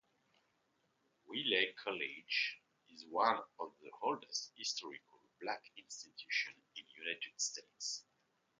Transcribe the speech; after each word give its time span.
Wiley 1.27 1.75
College 1.83 2.59
is 2.89 3.05
one 3.07 3.37
of 3.59 3.73
the 3.83 3.91
oldest 4.01 4.51
historically 4.57 5.29
black 5.39 5.61
institutions 5.77 6.57
in 6.75 6.85
the 6.87 7.03
United 7.03 7.39
States. 7.39 8.03